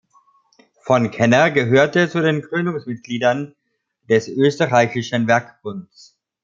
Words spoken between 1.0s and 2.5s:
Kenner gehörte zu den